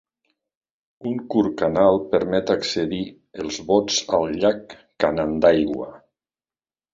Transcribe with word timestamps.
Un 1.09 1.19
curt 1.33 1.51
canal 1.59 1.99
permet 2.13 2.53
accedir 2.53 3.03
els 3.45 3.59
bots 3.69 4.01
al 4.21 4.27
llac 4.41 4.75
Canandaigua. 5.05 5.93